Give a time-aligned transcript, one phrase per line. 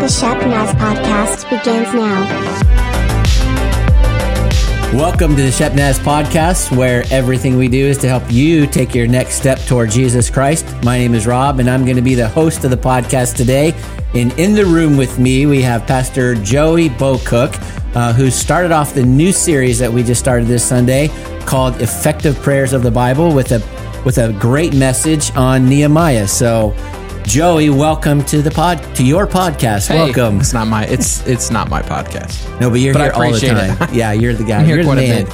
[0.00, 2.24] The Shep Naz podcast begins now.
[4.94, 8.94] Welcome to the Shep Naz podcast, where everything we do is to help you take
[8.94, 10.64] your next step toward Jesus Christ.
[10.84, 13.74] My name is Rob, and I'm going to be the host of the podcast today.
[14.14, 17.54] And in the room with me, we have Pastor Joey Bocook,
[17.94, 21.08] uh, who started off the new series that we just started this Sunday
[21.44, 23.62] called "Effective Prayers of the Bible" with a
[24.06, 26.26] with a great message on Nehemiah.
[26.26, 26.74] So
[27.24, 29.86] Joey, welcome to the pod to your podcast.
[29.88, 30.40] Hey, welcome.
[30.40, 32.60] It's not my it's it's not my podcast.
[32.60, 33.88] No, but you're But here all the time.
[33.90, 33.94] it.
[33.94, 34.58] Yeah, you're the guy.
[34.60, 35.32] I'm here you're the quite a bit.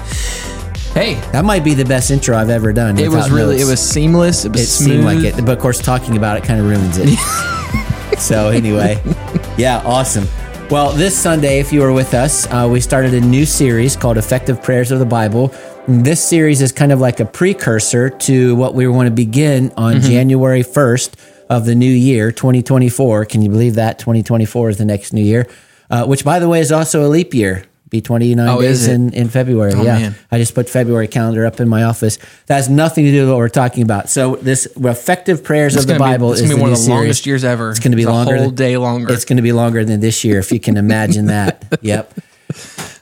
[0.93, 2.98] Hey, That might be the best intro I've ever done.
[2.98, 3.66] it was really notes.
[3.66, 4.45] it was seamless.
[4.45, 6.98] It was It seemed like it, but of course, talking about it kind of ruins
[7.01, 7.16] it.
[8.18, 9.01] so anyway,
[9.57, 10.27] yeah, awesome.
[10.71, 14.18] Well, this Sunday, if you were with us, uh, we started a new series called
[14.18, 15.55] "Effective Prayers of the Bible."
[15.88, 19.95] This series is kind of like a precursor to what we want to begin on
[19.96, 20.09] Mm-hmm.
[20.10, 21.16] January first
[21.48, 23.24] of the new year, 2024.
[23.27, 25.46] Can you believe that 2024 is the next new year?
[25.91, 27.64] Uh, which, by the way, is also a leap year.
[27.88, 29.73] Be 29 Oh, days in, in February.
[29.73, 29.98] Oh, yeah.
[29.98, 30.15] man.
[30.32, 32.18] I just put February calendar up in my office.
[32.46, 34.10] That has nothing to do with what we're talking about.
[34.10, 36.79] So this effective prayers It's of the be- Bible it's is gonna be one of
[36.80, 37.71] the new longest years ever.
[37.71, 39.12] It's going to be It's longer, whole day longer.
[39.12, 41.65] It's going to be longer than this year, if you can imagine that.
[41.82, 42.12] Yep.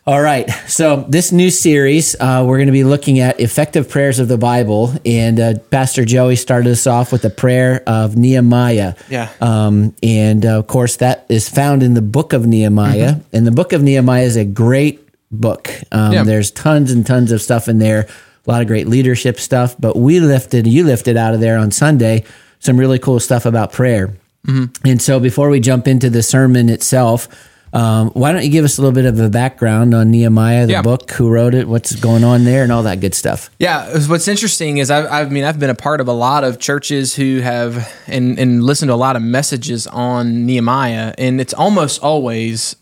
[0.07, 0.51] All right.
[0.69, 4.37] So this new series, uh, we're going to be looking at effective prayers of the
[4.37, 8.97] Bible, and uh, Pastor Joey started us off with a prayer of Nehemiah.
[9.09, 9.33] Yeah.
[9.41, 13.37] Um, and uh, of course, that is found in the book of Nehemiah, Mm-hmm.
[13.37, 15.71] and the book of Nehemiah is a great book.
[15.91, 16.23] Um, Yeah.
[16.25, 18.07] There's tons and tons of stuff in there,
[18.47, 19.75] a lot of great leadership stuff.
[19.81, 22.25] But we lifted, you lifted out of there on Sunday,
[22.59, 24.09] some really cool stuff about prayer.
[24.47, 24.87] Mm-hmm.
[24.87, 27.27] And so, before we jump into the sermon itself,
[27.75, 30.73] um, why don't you give us a little bit of a background on Nehemiah, the
[30.73, 30.83] Yeah.
[30.83, 33.51] book, who wrote it, what's going on there, and all that good stuff?
[33.59, 36.59] Yeah, what's interesting is I, I mean I've been a part of a lot of
[36.59, 41.53] churches who have and and listened to a lot of messages on Nehemiah, and it's
[41.53, 42.77] almost always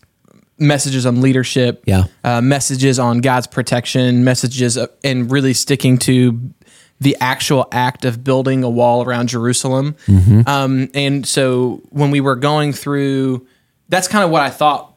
[0.59, 2.03] messages on leadership, Yeah.
[2.23, 6.39] uh, messages on God's protection, messages of, and really sticking to
[7.01, 9.95] the actual act of building a wall around Jerusalem.
[10.07, 10.41] Mm-hmm.
[10.47, 13.45] Um, and so when we were going through,
[13.89, 14.92] that's kind of what I thought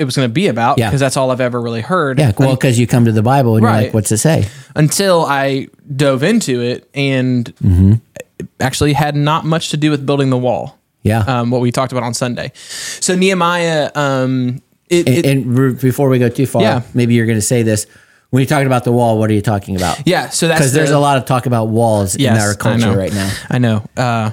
[0.00, 0.88] it was going to be about Yeah.
[0.88, 2.18] because that's all I've ever really heard.
[2.18, 4.48] Yeah, well, because you come to the Bible and you're like, what's it say?
[4.74, 7.92] until I dove into it and Mm-hmm.
[8.38, 10.78] it actually had not much to do with building the wall.
[11.02, 11.20] Yeah.
[11.20, 12.52] Um, what we talked about on Sunday.
[13.00, 16.82] So Nehemiah, um, it, And, it- and before we go too far, Yeah.
[16.94, 17.86] maybe you're going to say this.
[18.30, 20.06] When you're talking about the wall, what are you talking about?
[20.06, 22.96] yeah, so that's Because there's a lot of talk about walls yes, in our culture
[22.96, 23.30] right now.
[23.50, 23.82] I know.
[23.96, 24.30] Uh,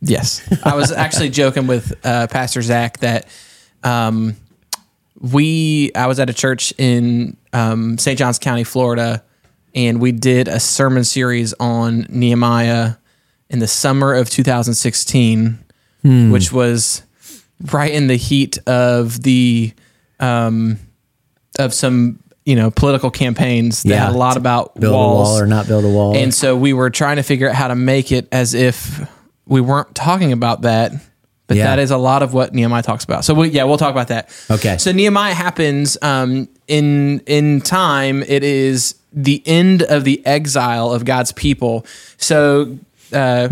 [0.00, 3.26] yes, I was actually joking with uh, Pastor Zach that
[3.82, 4.36] um,
[5.22, 5.90] we.
[5.94, 8.18] I was at a church in um, St.
[8.18, 9.22] Johns County, Florida,
[9.74, 12.94] and we did a sermon series on Nehemiah
[13.48, 15.58] in the summer of 2016,
[16.02, 16.30] Hmm.
[16.32, 17.02] which was
[17.70, 19.72] right in the heat of the
[20.18, 20.78] um,
[21.60, 24.06] of some you know political campaigns that Yeah.
[24.06, 26.16] had a lot about Build walls a wall or not build a wall.
[26.16, 29.06] and so we were trying to figure out how to make it as if
[29.46, 30.90] we weren't talking about that.
[31.52, 31.66] But Yeah.
[31.76, 33.24] that is a lot of what Nehemiah talks about.
[33.24, 34.30] So we, yeah, we'll talk about that.
[34.50, 34.78] Okay.
[34.78, 38.22] So Nehemiah happens um, in in time.
[38.22, 41.84] It is the end of the exile of God's people.
[42.16, 42.78] So
[43.12, 43.48] uh,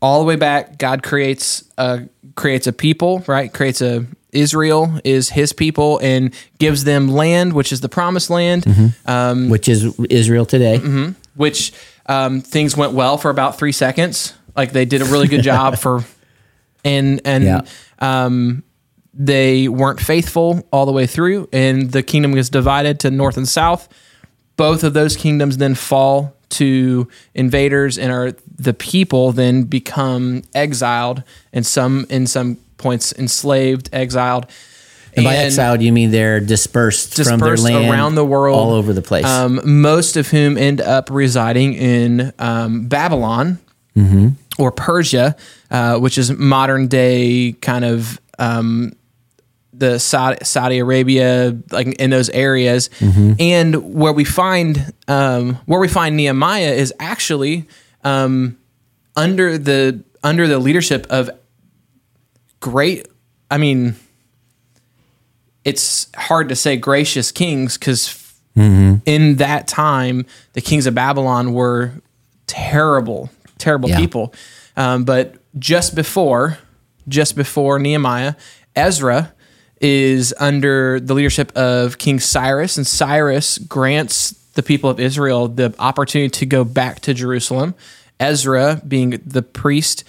[0.00, 2.02] all the way back, God creates a
[2.36, 3.52] creates a people, right?
[3.52, 8.66] Creates a Israel is His people and gives them land, which is the promised land.
[9.06, 10.78] Um, which is Israel today.
[10.78, 11.12] Mm-hmm.
[11.36, 11.72] which
[12.06, 14.34] um, things went well for about three seconds.
[14.56, 16.04] Like they did a really good job for,
[16.84, 17.60] and and Yeah.
[17.98, 18.62] um,
[19.12, 23.48] they weren't faithful all the way through, and the kingdom was divided to north and
[23.48, 23.88] south.
[24.56, 31.22] Both of those kingdoms then fall to invaders, and are the people then become exiled,
[31.52, 34.46] and some in some points enslaved, exiled.
[35.16, 38.92] And by exiled, you mean they're dispersed, from their land around the world, all over
[38.92, 39.24] the place.
[39.24, 43.58] Um, most of whom end up residing in um, Babylon
[43.96, 44.30] Mm-hmm.
[44.58, 45.36] Or Persia,
[45.70, 48.92] uh, which is modern day kind of um,
[49.72, 52.88] the Saudi, Saudi Arabia, like in those areas.
[53.00, 53.32] Mm-hmm.
[53.40, 57.66] And where we find um, where we find Nehemiah is actually
[58.04, 58.56] um,
[59.16, 61.30] under the under the leadership of
[62.60, 63.08] great.
[63.50, 63.96] I mean,
[65.64, 68.20] it's hard to say gracious kings because
[68.56, 68.98] Mm-hmm.
[69.04, 71.90] in that time the kings of Babylon were
[72.46, 73.28] terrible,
[73.64, 73.98] terrible Yeah.
[73.98, 74.34] people.
[74.76, 76.58] Um, but just before,
[77.08, 78.34] just before Nehemiah,
[78.76, 79.32] Ezra
[79.80, 85.74] is under the leadership of King Cyrus, and Cyrus grants the people of Israel the
[85.78, 87.74] opportunity to go back to Jerusalem.
[88.20, 90.04] Ezra, being the priest,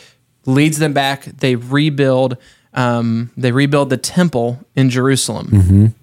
[0.46, 1.25] leads them back.
[1.25, 2.38] They rebuild
[2.74, 5.94] um, they rebuild the temple in Jerusalem.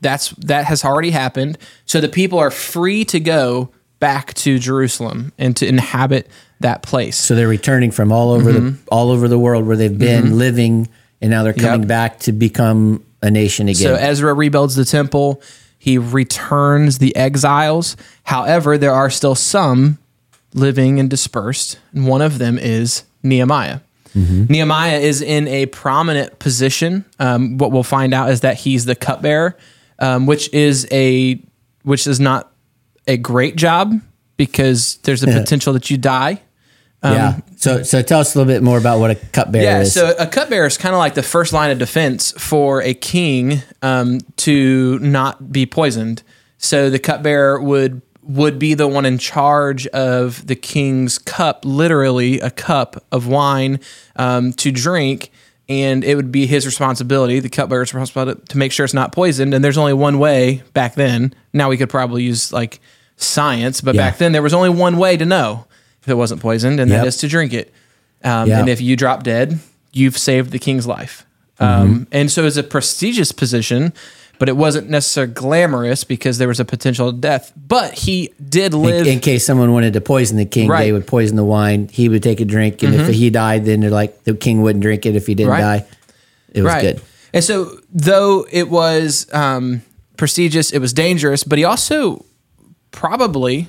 [0.00, 1.58] That's that has already happened.
[1.84, 3.70] So the people are free to go
[4.02, 6.26] back to Jerusalem and to inhabit
[6.58, 7.16] that place.
[7.16, 10.88] So they're returning from all over the all over the world where they've been living,
[11.20, 11.88] and now they're coming Yep.
[11.88, 13.82] back to become a nation again.
[13.82, 15.40] So Ezra rebuilds the temple.
[15.78, 17.96] He returns the exiles.
[18.24, 19.98] However, there are still some
[20.54, 21.78] living and dispersed.
[21.94, 23.78] And one of them is Nehemiah.
[24.14, 27.04] Nehemiah is in a prominent position.
[27.18, 29.56] Um, what we'll find out is that he's the cupbearer,
[30.00, 31.40] um, which is a
[31.84, 32.51] which is not
[33.06, 34.00] a great job
[34.36, 36.40] because there's a potential that you die.
[37.04, 37.40] yeah.
[37.56, 39.92] So so tell us a little bit more about what a cupbearer um, Yeah, is.
[39.92, 43.62] so a cupbearer is kind of like the first line of defense for a king
[43.82, 46.22] um, to not be poisoned.
[46.58, 52.38] So the cupbearer would would be the one in charge of the king's cup, literally
[52.38, 53.80] a cup of wine
[54.14, 55.32] um, to drink,
[55.80, 59.54] and it would be his responsibility, the cupbearer's responsibility, to make sure it's not poisoned.
[59.54, 61.34] And there's only one way back then.
[61.52, 62.80] Now we could probably use like
[63.16, 64.02] science, but Yeah.
[64.10, 65.66] back then there was only one way to know
[66.02, 67.00] if it wasn't poisoned, and Yep.
[67.00, 67.72] that is to drink it.
[68.24, 68.60] Um, Yeah.
[68.60, 69.58] And if you drop dead,
[69.92, 71.24] you've saved the king's life.
[71.60, 71.82] Mm-hmm.
[71.82, 73.92] Um, and so it's a prestigious position,
[74.42, 77.52] but it wasn't necessarily glamorous because there was a potential death.
[77.54, 79.06] But he did live.
[79.06, 80.78] in, in case someone wanted to poison the king, Right.
[80.78, 80.84] Mm-hmm.
[80.86, 81.86] they would poison the wine.
[81.86, 84.82] He would take a drink, and if he died, then they're like the king wouldn't
[84.82, 85.60] drink it if he didn't Right.
[85.60, 85.86] die.
[86.52, 87.00] It was good.
[87.32, 89.82] And so, though it was um,
[90.16, 92.24] prestigious, it was dangerous, but he also
[92.90, 93.68] probably,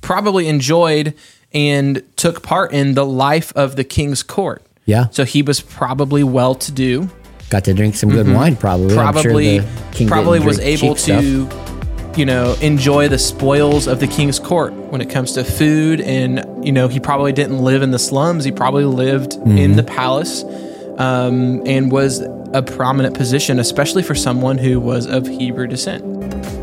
[0.00, 1.14] probably enjoyed
[1.54, 4.64] and took part in the life of the king's court.
[4.84, 5.06] Yeah.
[5.10, 7.08] So he was probably well to do.
[7.50, 8.96] Got to drink some good wine, probably.
[8.98, 9.60] I'm sure probably
[10.06, 11.22] probably was able cheap stuff.
[11.22, 11.48] to
[12.18, 16.64] you know enjoy the spoils of the king's court when it comes to food and
[16.64, 19.58] you know he probably didn't live in the slums he probably lived Mm-hmm.
[19.58, 20.42] in the palace
[20.98, 22.20] um, and was
[22.52, 26.04] a prominent position especially for someone who was of hebrew descent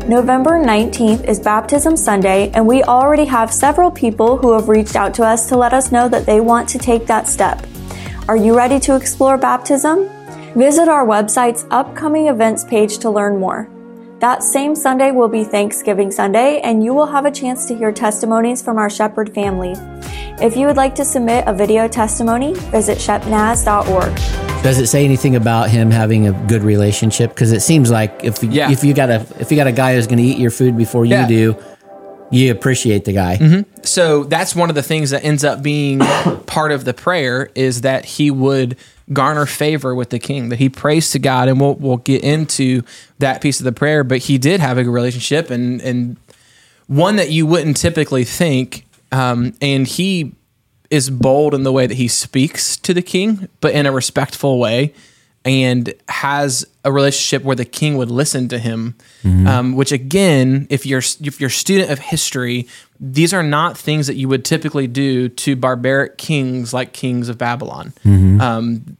[0.08, 5.12] November 19th is Baptism Sunday, and we already have several people who have reached out
[5.14, 7.66] to us to let us know that they want to take that step.
[8.28, 10.08] Are you ready to explore baptism?
[10.56, 13.68] Visit our website's upcoming events page to learn more.
[14.20, 17.92] That same Sunday will be Thanksgiving Sunday, and you will have a chance to hear
[17.92, 19.74] testimonies from our Shepherd family.
[20.42, 24.14] If you would like to submit a video testimony, visit shepnaz.org.
[24.62, 27.30] Does it say anything about him having a good relationship?
[27.34, 28.70] Because it seems like if Yeah.
[28.70, 30.76] if you got a if you got a guy who's going to eat your food
[30.76, 31.28] before you Yeah.
[31.28, 31.56] do,
[32.30, 33.36] you appreciate the guy.
[33.36, 33.82] Mm-hmm.
[33.82, 35.98] so that's one of the things that ends up being
[36.46, 38.76] part of the prayer is that he would
[39.12, 42.82] garner favor with the king that he prays to god and we'll, we'll get into
[43.18, 46.16] that piece of the prayer but he did have a good relationship and and
[46.88, 50.32] one that you wouldn't typically think um, and he
[50.90, 54.58] is bold in the way that he speaks to the king but in a respectful
[54.58, 54.92] way
[55.46, 58.94] and has a relationship where the king would listen to him
[59.46, 62.66] um, which again if you're if you're a student of history
[63.00, 67.38] these are not things that you would typically do to barbaric kings like kings of
[67.38, 67.92] babylon.
[68.40, 68.96] Um,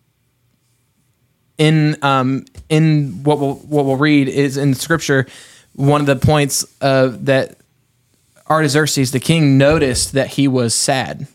[1.59, 5.27] in um, in what we'll what we'll read is in scripture
[5.75, 7.57] one of the points uh, that
[8.49, 11.27] Artaxerxes the king noticed that he was sad.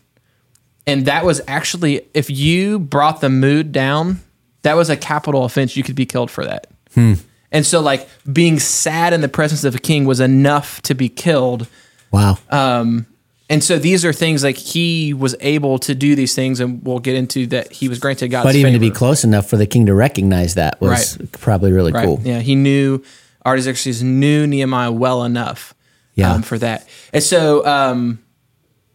[0.86, 4.20] And that was actually if you brought the mood down
[4.62, 6.66] that was a capital offense you could be killed for that
[6.96, 11.08] and so like being sad in the presence of a king was enough to be
[11.08, 11.66] killed
[12.10, 12.38] Wow.
[12.50, 13.06] um,
[13.50, 16.98] and so these are things like he was able to do these things and we'll
[17.00, 19.66] get into that he was granted God's but even to be close enough for the
[19.66, 22.04] king to recognize that was probably really Right.
[22.04, 22.20] cool.
[22.22, 23.02] Yeah, he knew
[23.44, 25.74] Artaxerxes knew Nehemiah well enough
[26.14, 26.32] Yeah.
[26.32, 26.86] um, for that.
[27.12, 28.20] And so um,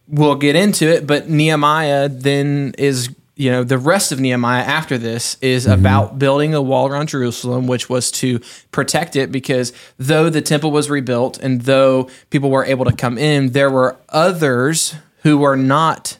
[0.08, 4.98] we'll get into it, but Nehemiah then is, you know, the rest of Nehemiah after
[4.98, 5.80] this is Mm-hmm.
[5.80, 8.40] about building a wall around Jerusalem, which was to
[8.72, 13.16] protect it because though the temple was rebuilt and though people were able to come
[13.16, 16.18] in, there were others who were not.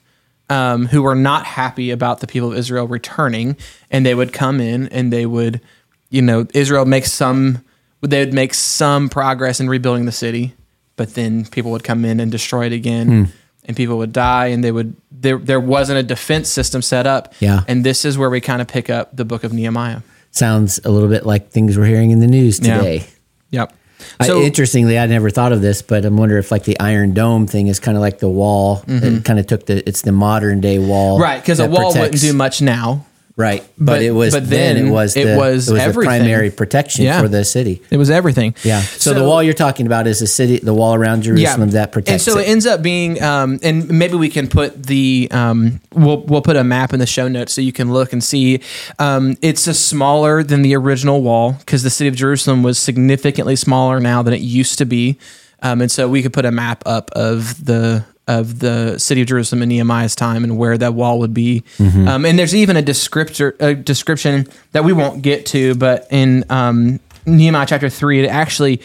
[0.51, 3.55] Um, who were not happy about the people of Israel returning,
[3.91, 5.61] and they would come in and they would,
[6.09, 7.63] you know, Israel makes some,
[8.01, 10.55] they would make some progress in rebuilding the city,
[10.97, 13.31] but then people would come in and destroy it again,
[13.69, 17.35] and people would die, and they would there there wasn't a defense system set up.
[17.39, 17.63] Yeah.
[17.69, 20.01] and this is where we kind of pick up the book of Nehemiah.
[20.33, 22.79] Sounds a little bit like things we're hearing in the news Yeah.
[22.79, 23.07] today.
[23.51, 23.73] Yep.
[24.21, 27.15] I- So interestingly, I never thought of this, but I'm wondering if like the Iron
[27.15, 28.83] Dome thing is kind of like the wall.
[28.87, 31.23] It kind of took the it's the modern day wall, Mm-hmm.
[31.25, 33.05] right, because a wall wouldn't do much now.
[33.39, 35.85] Right, but, But- it was but then, then it was it the, was it was
[35.85, 37.23] the primary protection Yeah.
[37.23, 37.81] for the city.
[37.89, 38.57] It was everything.
[38.65, 38.81] Yeah.
[38.83, 42.27] So, the wall you're talking about is the city, the wall around Jerusalem that protects
[42.27, 42.43] And so it.
[42.43, 46.57] it ends up being, um, and maybe we can put the, um, we'll we'll put
[46.57, 48.61] a map in the show notes so you can look and see.
[48.99, 53.55] Um, it's a smaller than the original wall because the city of Jerusalem was significantly
[53.55, 55.17] smaller now than it used to be,
[55.63, 59.27] um, and so we could put a map up of the of the city of
[59.27, 61.65] Jerusalem in Nehemiah's time and where that wall would be.
[61.81, 66.45] Um, and there's even a descriptor a description that we won't get to, but in
[66.51, 68.81] um, Nehemiah chapter three, it actually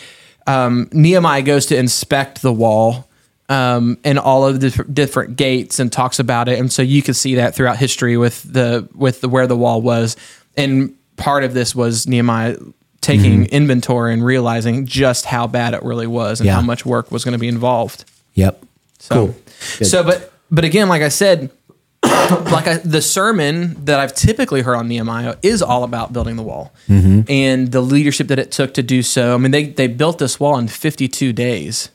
[0.47, 3.07] um, Nehemiah goes to inspect the wall
[3.50, 7.13] um, and all of the different gates and talks about it, and so you can
[7.13, 10.15] see that throughout history with the with the where the wall was,
[10.57, 12.57] and part of this was Nehemiah
[13.01, 16.55] taking inventory and realizing just how bad it really was and Yeah.
[16.55, 18.05] how much work was going to be involved.
[18.33, 18.63] yep.
[19.03, 19.36] So, Cool.
[19.79, 19.86] Good.
[19.88, 21.50] so, but but again, like I said,
[22.03, 26.43] like I, the sermon that I've typically heard on Nehemiah is all about building the
[26.43, 27.22] wall Mm-hmm.
[27.29, 29.33] and the leadership that it took to do so.
[29.33, 31.89] I mean, they they built this wall in 52 days,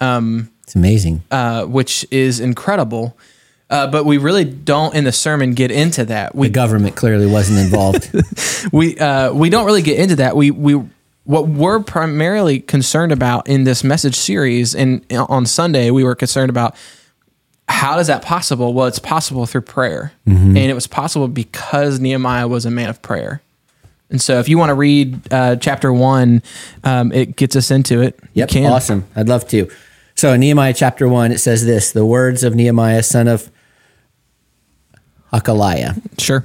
[0.00, 1.22] It's amazing.
[1.30, 3.16] uh, which is incredible.
[3.70, 6.34] Uh, but we really don't in the sermon get into that.
[6.34, 8.12] We the government clearly wasn't involved.
[8.72, 10.36] we uh, we don't really get into that.
[10.36, 10.74] We we
[11.24, 16.50] what we're primarily concerned about in this message series and on Sunday we were concerned
[16.50, 16.74] about
[17.68, 18.74] how is that possible?
[18.74, 20.12] Well, it's possible through prayer,
[20.56, 23.40] and it was possible because Nehemiah was a man of prayer.
[24.10, 26.42] And so, if you want to read uh, chapter one,
[26.84, 28.18] um, it gets us into it.
[28.34, 28.50] Yep.
[28.50, 28.72] you can.
[28.72, 29.06] Awesome.
[29.16, 29.70] I'd love to.
[30.14, 33.50] So in Nehemiah chapter one, it says this: the words of Nehemiah, son of
[35.32, 36.00] Hakaliah.
[36.20, 36.44] Sure.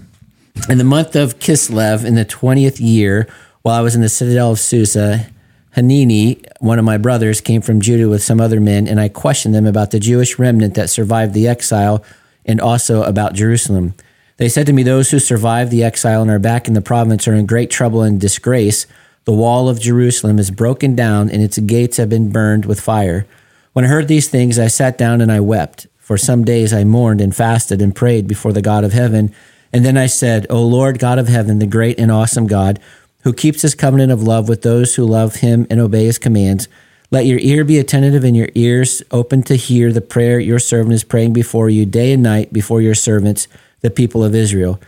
[0.69, 3.27] In the month of Kislev, in the twentieth year,
[3.67, 5.27] while I was in the citadel of Susa,
[5.75, 9.53] Hanani, one of my brothers, came from Judah with some other men, and I questioned
[9.53, 12.01] them about the Jewish remnant that survived the exile,
[12.45, 13.93] and also about Jerusalem.
[14.37, 17.27] They said to me, Those who survived the exile and are back in the province
[17.27, 18.87] are in great trouble and disgrace.
[19.25, 23.27] The wall of Jerusalem is broken down, and its gates have been burned with fire.
[23.73, 25.87] When I heard these things, I sat down and I wept.
[25.97, 29.35] For some days I mourned and fasted and prayed before the God of heaven.
[29.73, 32.79] And then I said, O Lord God of heaven, the great and awesome God,
[33.27, 36.69] who keeps his covenant of love with those who love him and obey his commands,
[37.11, 40.93] let your ear be attentive and your ears open to hear the prayer your servant
[40.93, 43.49] is praying before you day and night before your servants,
[43.81, 44.79] the people of Israel.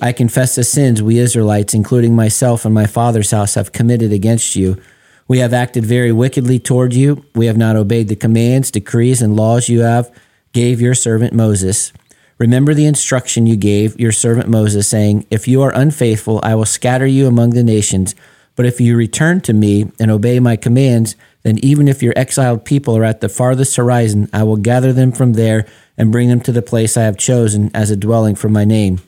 [0.00, 4.56] I confess the sins we Israelites, including myself and my father's house, have committed against
[4.56, 4.80] you.
[5.28, 7.26] We have acted very wickedly toward you.
[7.34, 10.10] We have not obeyed the commands, decrees, and laws you have
[10.54, 11.92] gave your servant Moses.
[12.38, 16.64] Remember the instruction you gave your servant Moses, saying, If you are unfaithful, I will
[16.64, 18.14] scatter you among the nations.
[18.56, 22.64] But if you return to me and obey my commands, then even if your exiled
[22.64, 26.40] people are at the farthest horizon, I will gather them from there and bring them
[26.40, 29.00] to the place I have chosen as a dwelling for my name.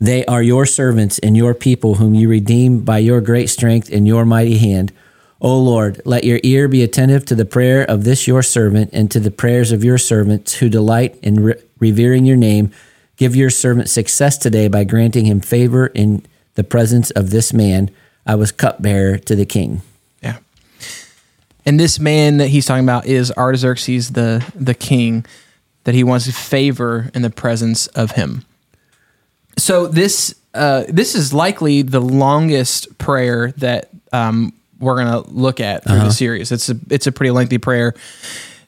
[0.00, 4.06] They are your servants and your people, whom you redeem by your great strength and
[4.06, 4.92] your mighty hand.
[5.40, 9.10] O Lord, let your ear be attentive to the prayer of this your servant and
[9.10, 12.72] to the prayers of your servants who delight in re- revering your name.
[13.16, 16.24] Give your servant success today by granting him favor in
[16.54, 17.90] the presence of this man.
[18.26, 19.82] I was cupbearer to the king.
[20.22, 20.38] Yeah.
[21.66, 25.26] And this man that he's talking about is Artaxerxes, the the king,
[25.84, 28.44] that he wants favor in the presence of him.
[29.58, 35.84] So this uh, this is likely the longest prayer that um, we're gonna look at
[35.84, 36.50] through the series.
[36.50, 37.94] It's a it's a pretty lengthy prayer,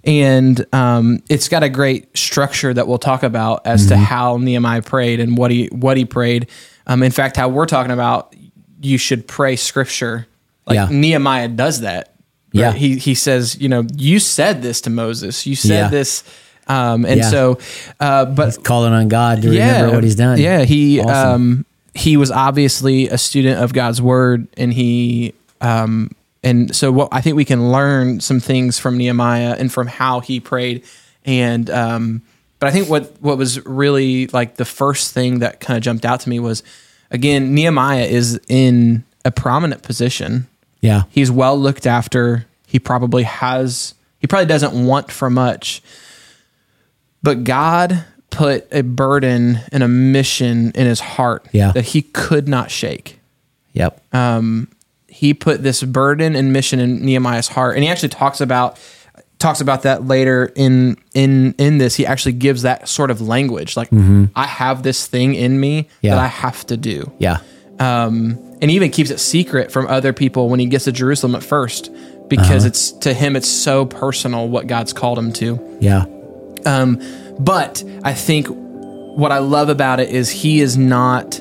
[0.07, 4.83] and um, it's got a great structure that we'll talk about as to how Nehemiah
[4.83, 6.49] prayed and what he what he prayed.
[6.87, 8.35] Um, in fact, how we're talking about
[8.81, 10.27] you should pray scripture.
[10.67, 10.89] Like Yeah.
[10.91, 12.15] Nehemiah does that.
[12.53, 12.73] Yeah.
[12.73, 15.47] He he says, you know, you said this to Moses.
[15.47, 15.89] You said Yeah.
[15.89, 16.23] this.
[16.69, 17.31] Um, and Yeah.
[17.31, 17.59] so,
[18.01, 20.39] uh, but Calling on God to remember what he's done.
[20.39, 21.31] yeah, he Awesome.
[21.33, 26.11] um he was obviously a student of God's word, and he um
[26.47, 30.21] and so what I think we can learn some things from Nehemiah and from how
[30.21, 30.85] he prayed,
[31.25, 32.23] and um
[32.59, 36.05] but I think what what was really like the first thing that kind of jumped
[36.07, 36.63] out to me was
[37.11, 40.47] again Nehemiah is in a prominent position.
[40.81, 41.03] yeah.
[41.11, 42.47] He's well looked after.
[42.67, 43.95] He probably has.
[44.21, 45.83] He probably doesn't want for much.
[47.23, 51.73] But God put a burden and a mission in his heart Yeah.
[51.73, 53.19] that he could not shake.
[53.73, 54.01] Yep.
[55.17, 58.79] He put this burden and mission in Nehemiah's heart, and he actually talks about
[59.39, 61.95] talks about that later in in in this.
[61.97, 63.89] He actually gives that sort of language, like
[64.35, 66.07] I have this thing in me Mm-hmm.
[66.07, 66.15] Yeah.
[66.17, 67.11] that I have to do.
[67.19, 67.39] yeah.
[67.81, 71.35] um, and he even keeps it secret from other people when he gets to Jerusalem
[71.35, 71.91] at first,
[72.29, 72.67] because Uh-huh.
[72.69, 75.79] it's to him it's so personal what God's called him to.
[75.81, 76.05] Yeah.
[76.65, 76.99] Um,
[77.39, 81.41] but I think what I love about it is he is not,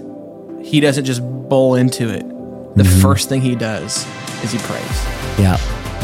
[0.61, 2.25] he doesn't just bowl into it.
[2.75, 4.05] The first thing he does
[4.43, 5.05] is he prays.
[5.39, 5.57] Yeah.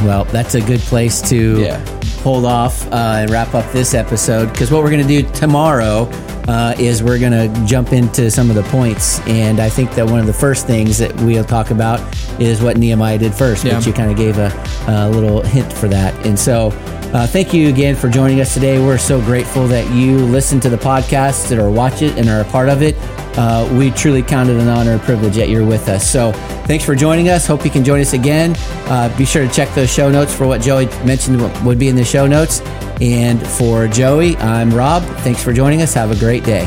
[0.05, 1.85] Well, that's a good place to Yeah.
[2.23, 6.09] hold off uh, and wrap up this episode because what we're going to do tomorrow
[6.47, 9.19] uh, is we're going to jump into some of the points.
[9.27, 11.99] And I think that one of the first things that we'll talk about
[12.39, 13.77] is what Nehemiah did first, Yeah.
[13.77, 14.51] which you kind of gave a,
[14.87, 16.13] a little hint for that.
[16.25, 16.69] And so
[17.13, 18.79] uh, thank you again for joining us today.
[18.79, 22.45] We're so grateful that you listen to the podcast or watch it and are a
[22.45, 22.95] part of it.
[23.37, 26.09] Uh, we truly count it an honor and privilege that you're with us.
[26.09, 26.31] So
[26.67, 27.45] thanks for joining us.
[27.45, 28.55] Hope you can join us again.
[28.85, 31.95] Uh, be sure to check those show notes for what Joey mentioned would be in
[31.95, 32.61] the show notes.
[33.01, 35.03] And for Joey, I'm Rob.
[35.19, 35.93] Thanks for joining us.
[35.93, 36.65] Have a great day.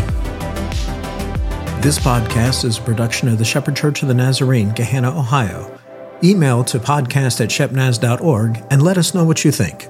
[1.81, 5.79] This podcast is a production of the Shepherd Church of the Nazarene, Gahanna, Ohio.
[6.23, 9.89] Email to podcast at shepnaz.org and let us know what you think.